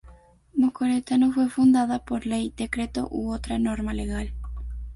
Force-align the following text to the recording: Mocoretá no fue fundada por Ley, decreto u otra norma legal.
Mocoretá 0.55 1.19
no 1.19 1.31
fue 1.31 1.47
fundada 1.47 2.03
por 2.03 2.25
Ley, 2.25 2.51
decreto 2.57 3.07
u 3.11 3.29
otra 3.31 3.59
norma 3.59 3.93
legal. 3.93 4.33